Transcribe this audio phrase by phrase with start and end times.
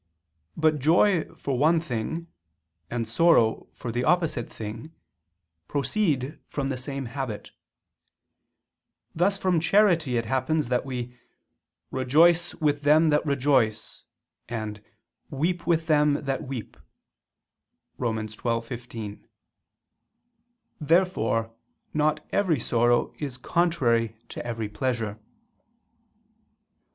[0.57, 2.25] But joy for one thing,
[2.89, 4.93] and sorrow for the opposite thing,
[5.67, 7.51] proceed from the same habit:
[9.13, 11.15] thus from charity it happens that we
[11.91, 14.03] "rejoice with them that rejoice,"
[14.49, 14.83] and
[15.29, 16.77] "weep with them that weep"
[17.99, 18.15] (Rom.
[18.17, 19.21] 12:15).
[20.79, 21.53] Therefore
[21.93, 25.19] not every sorrow is contrary to every pleasure.